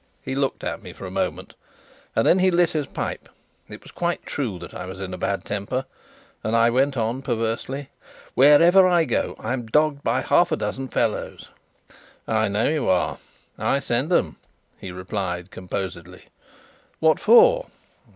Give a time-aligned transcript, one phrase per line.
[0.23, 1.53] He looked at me for a moment,
[2.15, 3.29] then he lit his pipe.
[3.69, 5.85] It was quite true that I was in a bad temper,
[6.43, 7.91] and I went on perversely:
[8.33, 11.49] "Wherever I go, I'm dogged by half a dozen fellows."
[12.27, 13.19] "I know you are;
[13.59, 14.37] I send 'em,"
[14.79, 16.29] he replied composedly.
[16.99, 17.67] "What for?"